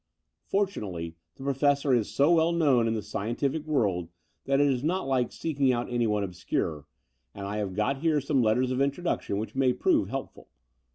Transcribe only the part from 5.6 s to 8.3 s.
out anyone obscure; and I have got here